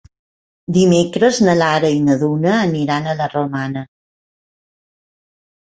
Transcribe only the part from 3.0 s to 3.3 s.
a la